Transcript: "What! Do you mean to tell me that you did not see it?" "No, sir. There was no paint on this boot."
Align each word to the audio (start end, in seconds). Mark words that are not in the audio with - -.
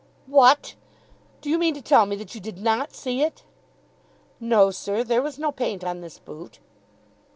"What! 0.25 0.73
Do 1.41 1.49
you 1.51 1.59
mean 1.59 1.75
to 1.75 1.81
tell 1.83 2.07
me 2.07 2.15
that 2.15 2.33
you 2.33 2.41
did 2.41 2.57
not 2.57 2.95
see 2.95 3.21
it?" 3.21 3.43
"No, 4.39 4.71
sir. 4.71 5.03
There 5.03 5.21
was 5.21 5.37
no 5.37 5.51
paint 5.51 5.83
on 5.83 6.01
this 6.01 6.17
boot." 6.17 6.57